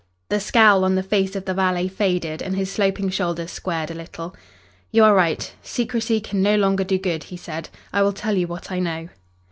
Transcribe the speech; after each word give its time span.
The 0.29 0.39
scowl 0.39 0.83
on 0.83 0.95
the 0.95 1.03
face 1.03 1.35
of 1.35 1.45
the 1.45 1.53
valet 1.53 1.87
faded 1.87 2.41
and 2.41 2.55
his 2.55 2.71
sloping 2.71 3.09
shoulders 3.11 3.51
squared 3.51 3.91
a 3.91 3.93
little. 3.93 4.35
"You 4.89 5.03
are 5.03 5.13
right. 5.13 5.53
Secrecy 5.61 6.19
can 6.19 6.41
no 6.41 6.55
longer 6.55 6.83
do 6.83 6.97
good," 6.97 7.25
he 7.25 7.37
said. 7.37 7.69
"I 7.93 8.01
will 8.01 8.11
tell 8.13 8.35
you 8.35 8.47
what 8.47 8.71
I 8.71 8.79
know." 8.79 9.09